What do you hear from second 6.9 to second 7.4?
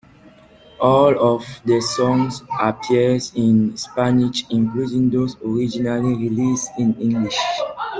English.